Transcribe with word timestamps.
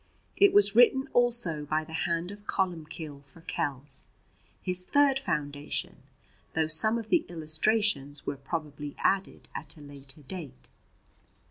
It 0.35 0.51
was 0.51 0.75
written 0.75 1.07
also 1.13 1.63
by 1.65 1.83
the 1.83 1.93
hand 1.93 2.31
of 2.31 2.47
Columbcille 2.47 3.21
for 3.23 3.41
Kells, 3.41 4.07
his 4.59 4.83
third 4.83 5.19
foundation, 5.19 5.97
though 6.55 6.65
some 6.65 6.97
of 6.97 7.09
the 7.09 7.23
illustrations 7.29 8.25
were 8.25 8.35
probably 8.37 8.95
added 8.97 9.47
at 9.53 9.77
a 9.77 9.81
later 9.81 10.21
date. 10.21 10.69